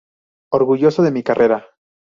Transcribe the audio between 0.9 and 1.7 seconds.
de mi carrera.